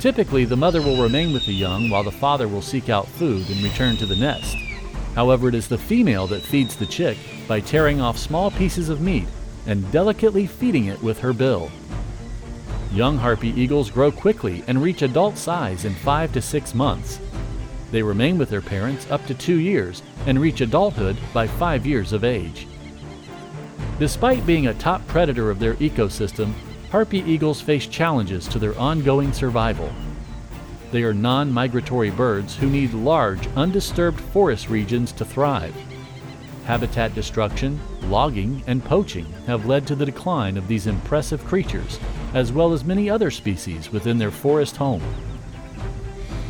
Typically, 0.00 0.44
the 0.44 0.56
mother 0.56 0.82
will 0.82 1.00
remain 1.00 1.32
with 1.32 1.46
the 1.46 1.52
young 1.52 1.88
while 1.88 2.02
the 2.02 2.10
father 2.10 2.48
will 2.48 2.62
seek 2.62 2.88
out 2.88 3.06
food 3.06 3.48
and 3.48 3.62
return 3.62 3.96
to 3.96 4.06
the 4.06 4.16
nest. 4.16 4.56
However, 5.14 5.48
it 5.48 5.54
is 5.54 5.68
the 5.68 5.78
female 5.78 6.26
that 6.26 6.42
feeds 6.42 6.74
the 6.74 6.86
chick 6.86 7.16
by 7.46 7.60
tearing 7.60 8.00
off 8.00 8.18
small 8.18 8.50
pieces 8.50 8.88
of 8.88 9.00
meat 9.00 9.28
and 9.66 9.90
delicately 9.92 10.46
feeding 10.46 10.86
it 10.86 11.00
with 11.02 11.20
her 11.20 11.32
bill. 11.32 11.70
Young 12.92 13.16
harpy 13.16 13.50
eagles 13.50 13.90
grow 13.90 14.10
quickly 14.10 14.64
and 14.66 14.82
reach 14.82 15.02
adult 15.02 15.38
size 15.38 15.84
in 15.84 15.94
five 15.94 16.32
to 16.32 16.42
six 16.42 16.74
months. 16.74 17.20
They 17.92 18.02
remain 18.02 18.38
with 18.38 18.48
their 18.48 18.62
parents 18.62 19.08
up 19.10 19.24
to 19.26 19.34
two 19.34 19.60
years 19.60 20.02
and 20.26 20.40
reach 20.40 20.62
adulthood 20.62 21.18
by 21.34 21.46
five 21.46 21.86
years 21.86 22.14
of 22.14 22.24
age. 22.24 22.66
Despite 23.98 24.46
being 24.46 24.66
a 24.66 24.74
top 24.74 25.06
predator 25.06 25.50
of 25.50 25.58
their 25.58 25.74
ecosystem, 25.74 26.54
harpy 26.90 27.18
eagles 27.18 27.60
face 27.60 27.86
challenges 27.86 28.48
to 28.48 28.58
their 28.58 28.76
ongoing 28.78 29.32
survival. 29.34 29.92
They 30.90 31.02
are 31.02 31.12
non 31.12 31.52
migratory 31.52 32.10
birds 32.10 32.56
who 32.56 32.70
need 32.70 32.94
large, 32.94 33.46
undisturbed 33.56 34.20
forest 34.20 34.70
regions 34.70 35.12
to 35.12 35.24
thrive. 35.26 35.74
Habitat 36.64 37.14
destruction, 37.14 37.78
logging, 38.04 38.62
and 38.66 38.82
poaching 38.82 39.26
have 39.46 39.66
led 39.66 39.86
to 39.86 39.94
the 39.94 40.06
decline 40.06 40.56
of 40.56 40.66
these 40.66 40.86
impressive 40.86 41.44
creatures, 41.44 41.98
as 42.32 42.52
well 42.52 42.72
as 42.72 42.84
many 42.84 43.10
other 43.10 43.30
species 43.30 43.92
within 43.92 44.16
their 44.16 44.30
forest 44.30 44.76
home. 44.76 45.02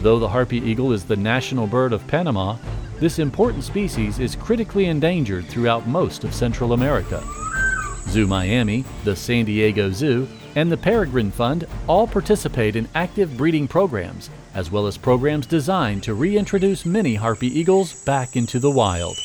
Though 0.02 0.18
the 0.18 0.28
harpy 0.28 0.56
eagle 0.56 0.92
is 0.92 1.04
the 1.04 1.14
national 1.14 1.68
bird 1.68 1.92
of 1.92 2.04
Panama, 2.08 2.56
this 2.98 3.20
important 3.20 3.62
species 3.62 4.18
is 4.18 4.34
critically 4.34 4.86
endangered 4.86 5.46
throughout 5.46 5.86
most 5.86 6.24
of 6.24 6.34
Central 6.34 6.72
America. 6.72 7.22
Zoo 8.08 8.26
Miami, 8.26 8.84
the 9.04 9.14
San 9.14 9.44
Diego 9.44 9.92
Zoo, 9.92 10.26
and 10.56 10.72
the 10.72 10.76
Peregrine 10.76 11.30
Fund 11.30 11.68
all 11.86 12.08
participate 12.08 12.74
in 12.74 12.88
active 12.96 13.36
breeding 13.36 13.68
programs, 13.68 14.28
as 14.54 14.72
well 14.72 14.88
as 14.88 14.98
programs 14.98 15.46
designed 15.46 16.02
to 16.02 16.14
reintroduce 16.14 16.84
many 16.84 17.14
harpy 17.14 17.46
eagles 17.46 18.04
back 18.04 18.34
into 18.34 18.58
the 18.58 18.70
wild. 18.72 19.16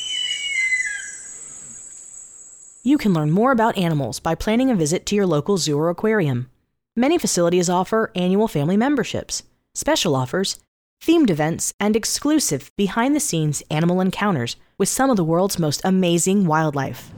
You 2.84 2.98
can 2.98 3.12
learn 3.12 3.32
more 3.32 3.50
about 3.50 3.76
animals 3.76 4.20
by 4.20 4.36
planning 4.36 4.70
a 4.70 4.76
visit 4.76 5.06
to 5.06 5.16
your 5.16 5.26
local 5.26 5.58
zoo 5.58 5.76
or 5.76 5.90
aquarium. 5.90 6.48
Many 6.94 7.18
facilities 7.18 7.68
offer 7.68 8.12
annual 8.14 8.46
family 8.46 8.76
memberships, 8.76 9.42
special 9.74 10.14
offers, 10.14 10.56
themed 11.00 11.30
events, 11.30 11.72
and 11.80 11.96
exclusive 11.96 12.70
behind 12.76 13.14
the 13.14 13.20
scenes 13.20 13.62
animal 13.70 14.00
encounters 14.00 14.56
with 14.76 14.88
some 14.88 15.10
of 15.10 15.16
the 15.16 15.24
world's 15.24 15.58
most 15.58 15.80
amazing 15.84 16.46
wildlife. 16.46 17.10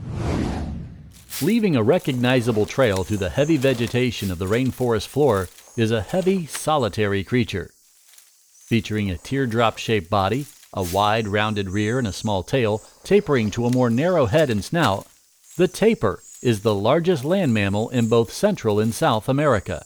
Leaving 1.41 1.75
a 1.75 1.83
recognizable 1.83 2.65
trail 2.65 3.03
through 3.03 3.17
the 3.17 3.29
heavy 3.29 3.57
vegetation 3.57 4.29
of 4.29 4.37
the 4.37 4.45
rainforest 4.45 5.07
floor 5.07 5.49
is 5.75 5.89
a 5.91 6.01
heavy, 6.01 6.45
solitary 6.45 7.23
creature. 7.23 7.71
featuring 8.71 9.11
a 9.11 9.17
teardrop 9.17 9.77
shaped 9.77 10.09
body, 10.09 10.45
a 10.73 10.81
wide 10.81 11.27
rounded 11.27 11.69
rear, 11.69 11.99
and 11.99 12.07
a 12.07 12.13
small 12.13 12.41
tail, 12.41 12.81
tapering 13.03 13.51
to 13.51 13.65
a 13.65 13.69
more 13.69 13.89
narrow 13.89 14.27
head 14.27 14.49
and 14.49 14.63
snout. 14.63 15.05
The 15.57 15.67
tapir 15.67 16.19
is 16.41 16.61
the 16.61 16.73
largest 16.73 17.25
land 17.25 17.53
mammal 17.53 17.89
in 17.89 18.07
both 18.07 18.31
Central 18.31 18.79
and 18.79 18.93
South 18.93 19.27
America. 19.27 19.83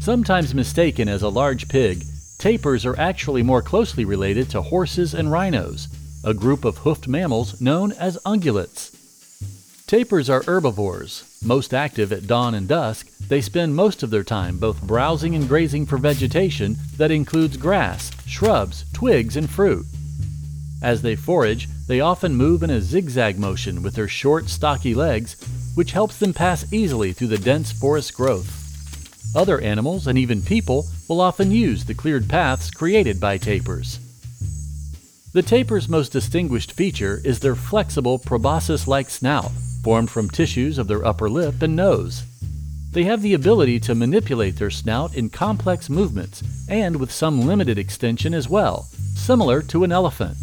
Sometimes 0.00 0.54
mistaken 0.54 1.06
as 1.06 1.20
a 1.20 1.28
large 1.28 1.68
pig, 1.68 2.02
tapirs 2.40 2.86
are 2.86 2.98
actually 2.98 3.42
more 3.42 3.60
closely 3.60 4.04
related 4.04 4.48
to 4.48 4.62
horses 4.62 5.12
and 5.12 5.30
rhinos, 5.30 5.88
a 6.24 6.32
group 6.32 6.64
of 6.64 6.78
hoofed 6.78 7.06
mammals 7.06 7.60
known 7.60 7.92
as 7.92 8.16
ungulates. 8.24 8.96
Tapirs 9.86 10.30
are 10.30 10.42
herbivores. 10.44 11.38
Most 11.44 11.74
active 11.74 12.12
at 12.12 12.26
dawn 12.26 12.54
and 12.54 12.66
dusk, 12.66 13.08
they 13.28 13.42
spend 13.42 13.74
most 13.74 14.02
of 14.02 14.08
their 14.10 14.24
time 14.24 14.56
both 14.56 14.82
browsing 14.82 15.34
and 15.34 15.48
grazing 15.48 15.84
for 15.84 15.98
vegetation 15.98 16.76
that 16.96 17.10
includes 17.10 17.58
grass, 17.58 18.10
shrubs, 18.26 18.86
twigs, 18.94 19.36
and 19.36 19.50
fruit. 19.50 19.84
As 20.82 21.02
they 21.02 21.16
forage, 21.16 21.68
they 21.88 22.00
often 22.00 22.34
move 22.34 22.62
in 22.62 22.70
a 22.70 22.80
zigzag 22.80 23.38
motion 23.38 23.82
with 23.82 23.94
their 23.94 24.08
short, 24.08 24.48
stocky 24.48 24.94
legs, 24.94 25.36
which 25.74 25.92
helps 25.92 26.16
them 26.16 26.32
pass 26.32 26.72
easily 26.72 27.12
through 27.12 27.26
the 27.26 27.38
dense 27.38 27.70
forest 27.70 28.14
growth. 28.14 28.59
Other 29.34 29.60
animals 29.60 30.08
and 30.08 30.18
even 30.18 30.42
people 30.42 30.86
will 31.08 31.20
often 31.20 31.52
use 31.52 31.84
the 31.84 31.94
cleared 31.94 32.28
paths 32.28 32.70
created 32.70 33.20
by 33.20 33.38
tapirs. 33.38 34.00
The 35.32 35.42
tapir's 35.42 35.88
most 35.88 36.10
distinguished 36.10 36.72
feature 36.72 37.20
is 37.24 37.38
their 37.38 37.54
flexible 37.54 38.18
proboscis 38.18 38.88
like 38.88 39.08
snout, 39.08 39.52
formed 39.84 40.10
from 40.10 40.28
tissues 40.28 40.78
of 40.78 40.88
their 40.88 41.06
upper 41.06 41.30
lip 41.30 41.62
and 41.62 41.76
nose. 41.76 42.24
They 42.90 43.04
have 43.04 43.22
the 43.22 43.34
ability 43.34 43.78
to 43.80 43.94
manipulate 43.94 44.56
their 44.56 44.70
snout 44.70 45.14
in 45.14 45.30
complex 45.30 45.88
movements 45.88 46.42
and 46.68 46.96
with 46.96 47.12
some 47.12 47.46
limited 47.46 47.78
extension 47.78 48.34
as 48.34 48.48
well, 48.48 48.88
similar 49.14 49.62
to 49.62 49.84
an 49.84 49.92
elephant. 49.92 50.36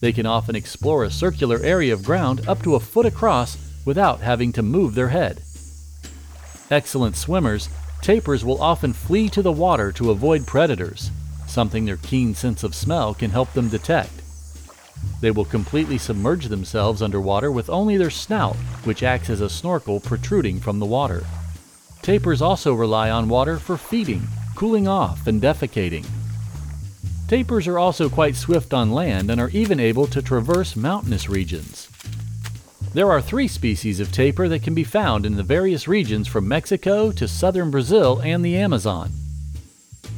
They 0.00 0.12
can 0.12 0.24
often 0.24 0.56
explore 0.56 1.04
a 1.04 1.10
circular 1.10 1.58
area 1.58 1.92
of 1.92 2.04
ground 2.04 2.48
up 2.48 2.62
to 2.62 2.74
a 2.74 2.80
foot 2.80 3.04
across 3.04 3.58
without 3.84 4.20
having 4.20 4.50
to 4.52 4.62
move 4.62 4.94
their 4.94 5.08
head. 5.10 5.42
Excellent 6.70 7.16
swimmers, 7.16 7.68
tapirs 8.02 8.44
will 8.44 8.60
often 8.60 8.92
flee 8.92 9.28
to 9.30 9.42
the 9.42 9.52
water 9.52 9.92
to 9.92 10.10
avoid 10.10 10.46
predators, 10.46 11.10
something 11.46 11.84
their 11.84 11.96
keen 11.98 12.34
sense 12.34 12.64
of 12.64 12.74
smell 12.74 13.14
can 13.14 13.30
help 13.30 13.52
them 13.52 13.68
detect. 13.68 14.22
They 15.20 15.30
will 15.30 15.44
completely 15.44 15.98
submerge 15.98 16.46
themselves 16.46 17.00
underwater 17.00 17.52
with 17.52 17.70
only 17.70 17.96
their 17.96 18.10
snout, 18.10 18.56
which 18.84 19.02
acts 19.02 19.30
as 19.30 19.40
a 19.40 19.48
snorkel 19.48 20.00
protruding 20.00 20.58
from 20.58 20.80
the 20.80 20.86
water. 20.86 21.24
Tapirs 22.02 22.42
also 22.42 22.74
rely 22.74 23.10
on 23.10 23.28
water 23.28 23.58
for 23.58 23.76
feeding, 23.76 24.22
cooling 24.56 24.88
off, 24.88 25.26
and 25.28 25.40
defecating. 25.40 26.04
Tapirs 27.28 27.68
are 27.68 27.78
also 27.78 28.08
quite 28.08 28.34
swift 28.34 28.74
on 28.74 28.90
land 28.90 29.30
and 29.30 29.40
are 29.40 29.50
even 29.50 29.78
able 29.78 30.06
to 30.08 30.20
traverse 30.20 30.74
mountainous 30.74 31.28
regions. 31.28 31.88
There 32.94 33.10
are 33.10 33.22
three 33.22 33.48
species 33.48 34.00
of 34.00 34.12
tapir 34.12 34.50
that 34.50 34.62
can 34.62 34.74
be 34.74 34.84
found 34.84 35.24
in 35.24 35.36
the 35.36 35.42
various 35.42 35.88
regions 35.88 36.28
from 36.28 36.46
Mexico 36.46 37.10
to 37.12 37.26
southern 37.26 37.70
Brazil 37.70 38.20
and 38.22 38.44
the 38.44 38.58
Amazon. 38.58 39.10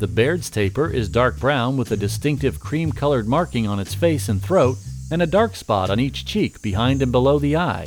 The 0.00 0.08
Baird's 0.08 0.50
tapir 0.50 0.88
is 0.90 1.08
dark 1.08 1.38
brown 1.38 1.76
with 1.76 1.92
a 1.92 1.96
distinctive 1.96 2.58
cream 2.58 2.90
colored 2.90 3.28
marking 3.28 3.68
on 3.68 3.78
its 3.78 3.94
face 3.94 4.28
and 4.28 4.42
throat 4.42 4.76
and 5.08 5.22
a 5.22 5.26
dark 5.26 5.54
spot 5.54 5.88
on 5.88 6.00
each 6.00 6.24
cheek 6.24 6.60
behind 6.62 7.00
and 7.00 7.12
below 7.12 7.38
the 7.38 7.56
eye. 7.56 7.86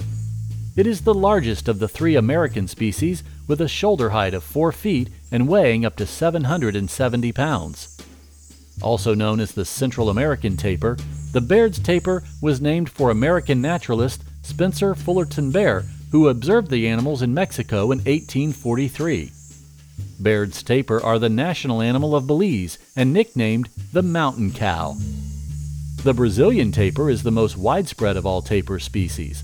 It 0.77 0.88
is 0.88 1.01
the 1.01 1.13
largest 1.13 1.67
of 1.67 1.79
the 1.79 1.89
three 1.89 2.15
American 2.15 2.70
species 2.70 3.25
with 3.46 3.60
a 3.60 3.67
shoulder 3.67 4.12
height 4.12 4.34
of 4.34 4.44
4 4.46 4.72
feet 4.72 5.10
and 5.34 5.50
weighing 5.50 5.84
up 5.84 5.98
to 5.98 6.06
770 6.06 7.34
pounds. 7.34 8.01
Also 8.82 9.13
known 9.13 9.41
as 9.41 9.51
the 9.51 9.65
Central 9.65 10.10
American 10.10 10.56
tapir, 10.56 10.98
the 11.34 11.41
Baird's 11.41 11.79
tapir 11.79 12.24
was 12.41 12.62
named 12.62 12.89
for 12.89 13.10
American 13.10 13.62
naturalist 13.62 14.24
Spencer 14.48 14.96
Fullerton 14.96 15.51
Baird, 15.51 15.86
who 16.12 16.30
observed 16.30 16.72
the 16.72 16.88
animals 16.88 17.22
in 17.22 17.34
Mexico 17.34 17.92
in 17.92 18.00
1843. 18.00 19.32
Baird's 20.20 20.63
tapir 20.63 21.01
are 21.01 21.20
the 21.20 21.30
national 21.30 21.82
animal 21.82 22.16
of 22.16 22.25
Belize 22.25 22.80
and 22.96 23.12
nicknamed 23.12 23.68
the 23.92 24.01
mountain 24.01 24.51
cow. 24.54 24.96
The 26.04 26.13
Brazilian 26.13 26.72
tapir 26.72 27.10
is 27.10 27.24
the 27.24 27.32
most 27.32 27.58
widespread 27.58 28.16
of 28.16 28.25
all 28.25 28.42
tapir 28.42 28.80
species. 28.80 29.44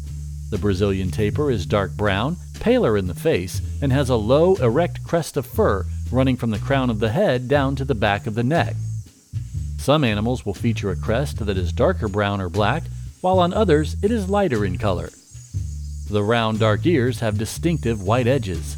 The 0.50 0.58
Brazilian 0.58 1.12
tapir 1.12 1.52
is 1.52 1.66
dark 1.66 1.92
brown, 1.98 2.38
paler 2.62 2.98
in 2.98 3.08
the 3.08 3.14
face, 3.14 3.62
and 3.82 3.92
has 3.92 4.10
a 4.10 4.16
low, 4.16 4.56
erect 4.56 5.04
crest 5.04 5.36
of 5.36 5.46
fur 5.46 5.86
running 6.12 6.38
from 6.38 6.52
the 6.52 6.60
crown 6.60 6.90
of 6.90 7.00
the 7.00 7.12
head 7.12 7.50
down 7.50 7.76
to 7.76 7.84
the 7.84 7.94
back 7.94 8.26
of 8.26 8.36
the 8.36 8.44
neck. 8.44 8.76
Some 9.78 10.06
animals 10.06 10.46
will 10.46 10.54
feature 10.54 10.92
a 10.92 10.96
crest 10.96 11.46
that 11.46 11.58
is 11.58 11.74
darker 11.74 12.08
brown 12.08 12.40
or 12.40 12.48
black, 12.48 12.84
while 13.24 13.40
on 13.40 13.54
others 13.54 13.96
it 14.04 14.12
is 14.12 14.30
lighter 14.30 14.66
in 14.66 14.78
color. 14.78 15.10
The 16.10 16.22
round, 16.22 16.60
dark 16.60 16.86
ears 16.86 17.22
have 17.22 17.38
distinctive 17.38 18.04
white 18.04 18.28
edges. 18.28 18.76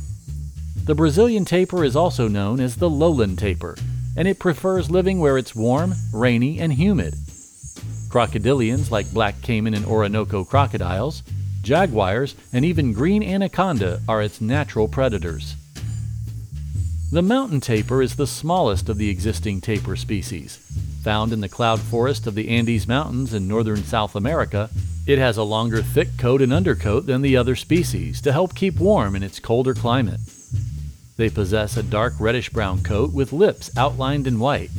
The 0.86 0.94
Brazilian 0.94 1.46
tapir 1.46 1.84
is 1.84 1.96
also 1.96 2.28
known 2.28 2.60
as 2.60 2.76
the 2.76 2.90
lowland 2.90 3.40
tapir, 3.40 3.76
and 4.16 4.28
it 4.28 4.38
prefers 4.38 4.92
living 4.92 5.20
where 5.20 5.40
it's 5.40 5.56
warm, 5.56 5.96
rainy, 6.14 6.60
and 6.60 6.72
humid. 6.72 7.16
Crocodilians 8.08 8.92
like 8.92 9.12
black 9.12 9.42
caiman 9.42 9.74
and 9.74 9.86
Orinoco 9.88 10.46
crocodiles, 10.46 11.24
jaguars, 11.64 12.36
and 12.54 12.64
even 12.64 12.94
green 12.94 13.24
anaconda 13.24 14.00
are 14.08 14.22
its 14.22 14.42
natural 14.42 14.88
predators. 14.88 15.56
The 17.16 17.22
mountain 17.22 17.62
tapir 17.62 18.02
is 18.02 18.18
the 18.18 18.28
smallest 18.28 18.90
of 18.90 18.98
the 18.98 19.08
existing 19.08 19.62
tapir 19.62 19.96
species. 19.96 20.58
Found 21.04 21.32
in 21.32 21.40
the 21.40 21.48
cloud 21.48 21.80
forest 21.80 22.28
of 22.28 22.36
the 22.36 22.50
Andes 22.50 22.90
Mountains 22.90 23.34
in 23.34 23.48
northern 23.48 23.86
South 23.86 24.18
America, 24.18 24.70
it 25.08 25.18
has 25.18 25.38
a 25.38 25.44
longer 25.44 25.82
thick 25.82 26.18
coat 26.18 26.42
and 26.42 26.52
undercoat 26.52 27.06
than 27.06 27.22
the 27.22 27.38
other 27.38 27.56
species 27.56 28.20
to 28.20 28.34
help 28.34 28.54
keep 28.54 28.80
warm 28.80 29.16
in 29.16 29.24
its 29.24 29.40
colder 29.40 29.74
climate. 29.74 30.20
They 31.16 31.30
possess 31.30 31.78
a 31.78 31.84
dark 31.84 32.16
reddish 32.20 32.50
brown 32.50 32.84
coat 32.84 33.14
with 33.14 33.32
lips 33.32 33.72
outlined 33.78 34.28
in 34.28 34.38
white. 34.38 34.72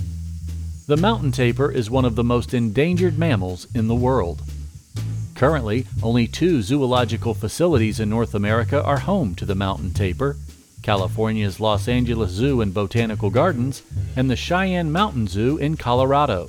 The 0.86 0.98
mountain 0.98 1.32
tapir 1.32 1.70
is 1.70 1.88
one 1.88 2.04
of 2.04 2.16
the 2.16 2.22
most 2.22 2.52
endangered 2.52 3.18
mammals 3.18 3.66
in 3.74 3.88
the 3.88 3.94
world. 3.94 4.42
Currently, 5.36 5.86
only 6.02 6.26
two 6.26 6.60
zoological 6.60 7.32
facilities 7.32 7.98
in 7.98 8.10
North 8.10 8.34
America 8.34 8.84
are 8.84 8.98
home 8.98 9.34
to 9.36 9.46
the 9.46 9.54
mountain 9.54 9.94
tapir 9.94 10.36
California's 10.86 11.58
Los 11.58 11.88
Angeles 11.88 12.30
Zoo 12.30 12.60
and 12.60 12.72
Botanical 12.72 13.28
Gardens, 13.28 13.82
and 14.14 14.30
the 14.30 14.36
Cheyenne 14.36 14.92
Mountain 14.92 15.26
Zoo 15.26 15.56
in 15.56 15.76
Colorado. 15.76 16.48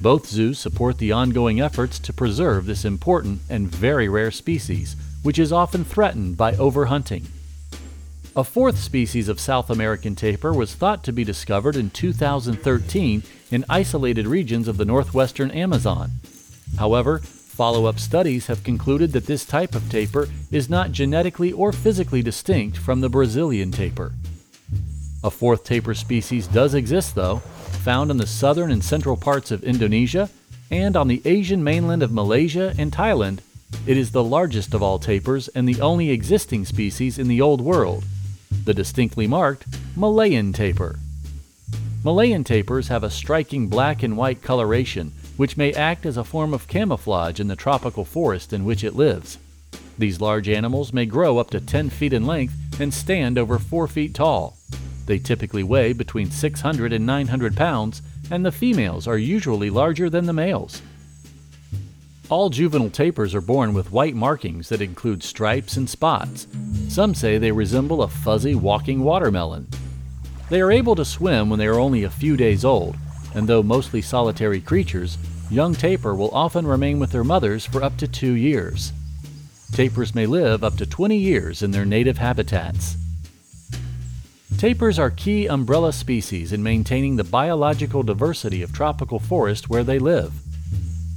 Both 0.00 0.26
zoos 0.26 0.58
support 0.58 0.98
the 0.98 1.12
ongoing 1.12 1.60
efforts 1.60 2.00
to 2.00 2.12
preserve 2.12 2.66
this 2.66 2.84
important 2.84 3.40
and 3.48 3.68
very 3.68 4.08
rare 4.08 4.32
species, 4.32 4.96
which 5.22 5.38
is 5.38 5.52
often 5.52 5.84
threatened 5.84 6.36
by 6.36 6.54
overhunting. 6.54 7.26
A 8.34 8.42
fourth 8.42 8.80
species 8.80 9.28
of 9.28 9.38
South 9.38 9.70
American 9.70 10.16
tapir 10.16 10.52
was 10.52 10.74
thought 10.74 11.04
to 11.04 11.12
be 11.12 11.22
discovered 11.22 11.76
in 11.76 11.90
2013 11.90 13.22
in 13.52 13.64
isolated 13.68 14.26
regions 14.26 14.66
of 14.66 14.76
the 14.76 14.84
northwestern 14.84 15.52
Amazon. 15.52 16.10
However, 16.80 17.22
follow 17.52 17.86
up 17.86 17.98
studies 17.98 18.46
have 18.46 18.64
concluded 18.64 19.12
that 19.12 19.26
this 19.26 19.44
type 19.44 19.74
of 19.74 19.88
tapir 19.90 20.28
is 20.50 20.70
not 20.70 20.90
genetically 20.90 21.52
or 21.52 21.70
physically 21.70 22.22
distinct 22.22 22.78
from 22.78 23.00
the 23.00 23.08
Brazilian 23.08 23.70
tapir. 23.70 24.12
A 25.22 25.30
fourth 25.30 25.62
tapir 25.62 25.94
species 25.94 26.46
does 26.46 26.74
exist, 26.74 27.14
though, 27.14 27.38
found 27.84 28.10
in 28.10 28.16
the 28.16 28.26
southern 28.26 28.70
and 28.70 28.82
central 28.82 29.16
parts 29.16 29.50
of 29.50 29.62
Indonesia 29.62 30.30
and 30.70 30.96
on 30.96 31.08
the 31.08 31.22
Asian 31.24 31.62
mainland 31.62 32.02
of 32.02 32.10
Malaysia 32.10 32.74
and 32.78 32.90
Thailand. 32.90 33.40
It 33.86 33.96
is 33.96 34.10
the 34.10 34.24
largest 34.24 34.74
of 34.74 34.82
all 34.82 34.98
tapirs 34.98 35.48
and 35.54 35.68
the 35.68 35.80
only 35.80 36.10
existing 36.10 36.64
species 36.64 37.18
in 37.18 37.28
the 37.28 37.40
Old 37.40 37.60
World 37.60 38.04
the 38.64 38.74
distinctly 38.74 39.26
marked 39.26 39.66
Malayan 39.96 40.52
tapir. 40.52 40.96
Malayan 42.04 42.44
tapirs 42.44 42.88
have 42.88 43.04
a 43.04 43.10
striking 43.10 43.68
black 43.68 44.02
and 44.02 44.16
white 44.16 44.42
coloration, 44.42 45.12
which 45.42 45.56
may 45.56 45.72
act 45.72 46.06
as 46.06 46.16
a 46.16 46.22
form 46.22 46.54
of 46.54 46.68
camouflage 46.68 47.40
in 47.40 47.48
the 47.48 47.56
tropical 47.56 48.04
forest 48.04 48.52
in 48.52 48.64
which 48.64 48.84
it 48.84 48.94
lives. 48.94 49.38
These 49.98 50.20
large 50.20 50.48
animals 50.48 50.92
may 50.92 51.04
grow 51.04 51.38
up 51.38 51.50
to 51.50 51.60
10 51.60 51.90
feet 51.90 52.12
in 52.12 52.24
length 52.24 52.54
and 52.80 52.94
stand 52.94 53.36
over 53.36 53.58
4 53.58 53.88
feet 53.88 54.14
tall. 54.14 54.56
They 55.06 55.18
typically 55.18 55.64
weigh 55.64 55.94
between 55.94 56.30
600 56.30 56.92
and 56.92 57.04
900 57.04 57.56
pounds, 57.56 58.02
and 58.30 58.46
the 58.46 58.52
females 58.52 59.08
are 59.08 59.18
usually 59.18 59.68
larger 59.68 60.08
than 60.08 60.26
the 60.26 60.32
males. 60.32 60.80
All 62.28 62.48
juvenile 62.48 62.90
tapirs 62.90 63.34
are 63.34 63.40
born 63.40 63.74
with 63.74 63.90
white 63.90 64.14
markings 64.14 64.68
that 64.68 64.80
include 64.80 65.24
stripes 65.24 65.76
and 65.76 65.90
spots. 65.90 66.46
Some 66.88 67.16
say 67.16 67.38
they 67.38 67.50
resemble 67.50 68.02
a 68.02 68.06
fuzzy 68.06 68.54
walking 68.54 69.02
watermelon. 69.02 69.66
They 70.50 70.60
are 70.60 70.70
able 70.70 70.94
to 70.94 71.04
swim 71.04 71.50
when 71.50 71.58
they 71.58 71.66
are 71.66 71.80
only 71.80 72.04
a 72.04 72.10
few 72.10 72.36
days 72.36 72.64
old, 72.64 72.94
and 73.34 73.48
though 73.48 73.62
mostly 73.64 74.02
solitary 74.02 74.60
creatures, 74.60 75.18
young 75.52 75.74
tapir 75.74 76.14
will 76.14 76.30
often 76.30 76.66
remain 76.66 76.98
with 76.98 77.10
their 77.10 77.22
mothers 77.22 77.66
for 77.66 77.82
up 77.82 77.98
to 77.98 78.08
two 78.08 78.32
years. 78.32 78.92
Tapirs 79.72 80.14
may 80.14 80.24
live 80.24 80.64
up 80.64 80.76
to 80.76 80.86
20 80.86 81.16
years 81.16 81.62
in 81.62 81.70
their 81.70 81.84
native 81.84 82.16
habitats. 82.16 82.96
Tapirs 84.56 84.98
are 84.98 85.10
key 85.10 85.46
umbrella 85.46 85.92
species 85.92 86.52
in 86.52 86.62
maintaining 86.62 87.16
the 87.16 87.24
biological 87.24 88.02
diversity 88.02 88.62
of 88.62 88.72
tropical 88.72 89.18
forest 89.18 89.68
where 89.68 89.84
they 89.84 89.98
live. 89.98 90.32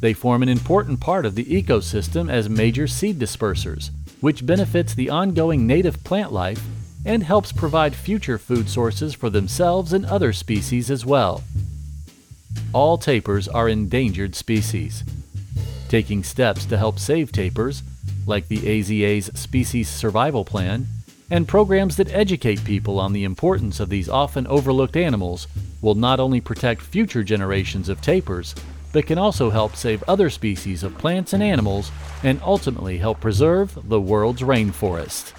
They 0.01 0.13
form 0.13 0.43
an 0.43 0.49
important 0.49 0.99
part 0.99 1.25
of 1.25 1.35
the 1.35 1.45
ecosystem 1.45 2.29
as 2.29 2.49
major 2.49 2.87
seed 2.87 3.17
dispersers, 3.19 3.91
which 4.19 4.45
benefits 4.45 4.93
the 4.93 5.09
ongoing 5.09 5.65
native 5.65 6.03
plant 6.03 6.33
life 6.33 6.61
and 7.05 7.23
helps 7.23 7.51
provide 7.51 7.95
future 7.95 8.37
food 8.37 8.67
sources 8.67 9.13
for 9.13 9.29
themselves 9.29 9.93
and 9.93 10.05
other 10.05 10.33
species 10.33 10.91
as 10.91 11.05
well. 11.05 11.43
All 12.75 12.97
tapirs 12.97 13.47
are 13.47 13.69
endangered 13.69 14.35
species. 14.35 15.05
Taking 15.87 16.25
steps 16.25 16.65
to 16.65 16.77
help 16.77 16.99
save 16.99 17.31
tapirs, 17.31 17.83
like 18.27 18.49
the 18.49 18.67
AZA's 18.67 19.27
Species 19.39 19.87
Survival 19.87 20.43
Plan, 20.43 20.85
and 21.31 21.47
programs 21.47 21.95
that 21.95 22.13
educate 22.13 22.65
people 22.65 22.99
on 22.99 23.13
the 23.13 23.23
importance 23.23 23.79
of 23.79 23.87
these 23.87 24.09
often 24.09 24.45
overlooked 24.47 24.97
animals 24.97 25.47
will 25.81 25.95
not 25.95 26.19
only 26.19 26.41
protect 26.41 26.81
future 26.81 27.23
generations 27.23 27.87
of 27.87 28.01
tapirs, 28.01 28.53
but 28.91 29.07
can 29.07 29.17
also 29.17 29.49
help 29.49 29.77
save 29.77 30.03
other 30.03 30.29
species 30.29 30.83
of 30.83 30.97
plants 30.97 31.31
and 31.31 31.41
animals 31.41 31.91
and 32.23 32.41
ultimately 32.43 32.97
help 32.97 33.21
preserve 33.21 33.87
the 33.87 34.01
world's 34.01 34.41
rainforest. 34.41 35.31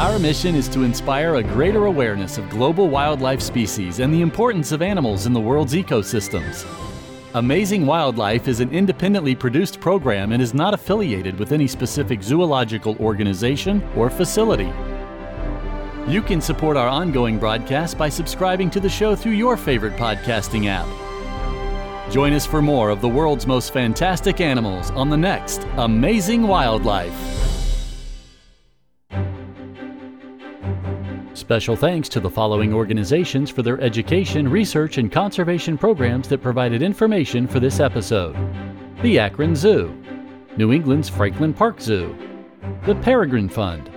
Our 0.00 0.18
mission 0.18 0.54
is 0.54 0.66
to 0.70 0.82
inspire 0.82 1.34
a 1.34 1.42
greater 1.42 1.84
awareness 1.84 2.38
of 2.38 2.48
global 2.48 2.88
wildlife 2.88 3.42
species 3.42 4.00
and 4.00 4.10
the 4.10 4.22
importance 4.22 4.72
of 4.72 4.80
animals 4.80 5.26
in 5.26 5.34
the 5.34 5.40
world's 5.40 5.74
ecosystems. 5.74 6.64
Amazing 7.34 7.84
Wildlife 7.84 8.48
is 8.48 8.60
an 8.60 8.70
independently 8.70 9.34
produced 9.34 9.78
program 9.78 10.32
and 10.32 10.40
is 10.40 10.54
not 10.54 10.72
affiliated 10.72 11.38
with 11.38 11.52
any 11.52 11.66
specific 11.66 12.22
zoological 12.22 12.96
organization 12.96 13.82
or 13.94 14.08
facility. 14.08 14.72
You 16.10 16.22
can 16.22 16.40
support 16.40 16.78
our 16.78 16.88
ongoing 16.88 17.38
broadcast 17.38 17.98
by 17.98 18.08
subscribing 18.08 18.70
to 18.70 18.80
the 18.80 18.88
show 18.88 19.14
through 19.14 19.32
your 19.32 19.58
favorite 19.58 19.98
podcasting 19.98 20.64
app. 20.66 20.88
Join 22.10 22.32
us 22.32 22.46
for 22.46 22.62
more 22.62 22.88
of 22.88 23.02
the 23.02 23.08
world's 23.08 23.46
most 23.46 23.74
fantastic 23.74 24.40
animals 24.40 24.90
on 24.92 25.10
the 25.10 25.18
next 25.18 25.66
Amazing 25.76 26.44
Wildlife. 26.44 27.39
Special 31.50 31.74
thanks 31.74 32.08
to 32.10 32.20
the 32.20 32.30
following 32.30 32.72
organizations 32.72 33.50
for 33.50 33.62
their 33.62 33.80
education, 33.80 34.48
research, 34.48 34.98
and 34.98 35.10
conservation 35.10 35.76
programs 35.76 36.28
that 36.28 36.40
provided 36.40 36.80
information 36.80 37.48
for 37.48 37.58
this 37.58 37.80
episode 37.80 38.36
the 39.02 39.18
Akron 39.18 39.56
Zoo, 39.56 39.92
New 40.56 40.72
England's 40.72 41.08
Franklin 41.08 41.52
Park 41.52 41.80
Zoo, 41.80 42.16
the 42.86 42.94
Peregrine 42.94 43.48
Fund, 43.48 43.90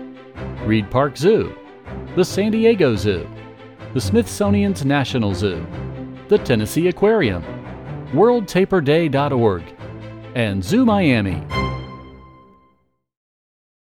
Reid 0.65 0.89
Park 0.89 1.15
Zoo, 1.15 1.55
the 2.15 2.25
San 2.25 2.49
Diego 2.49 2.95
Zoo, 2.95 3.29
the 3.93 4.01
Smithsonian's 4.01 4.83
National 4.83 5.35
Zoo, 5.35 5.63
the 6.29 6.39
Tennessee 6.39 6.87
Aquarium, 6.87 7.43
WorldTapirDay.org, 8.13 9.63
and 10.33 10.63
Zoo 10.63 10.85
Miami. 10.85 11.45